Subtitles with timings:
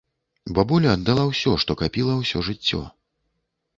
[0.59, 2.81] Бабуля аддала ўсё, што капіла ўсё жыццё.